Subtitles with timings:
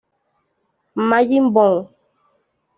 [1.11, 1.81] Majin Bone